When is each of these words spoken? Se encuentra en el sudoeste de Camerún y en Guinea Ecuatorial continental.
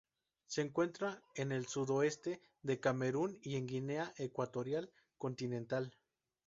Se 0.47 0.61
encuentra 0.63 1.21
en 1.35 1.51
el 1.51 1.67
sudoeste 1.67 2.41
de 2.63 2.79
Camerún 2.79 3.37
y 3.43 3.55
en 3.57 3.67
Guinea 3.67 4.11
Ecuatorial 4.17 4.91
continental. 5.19 5.95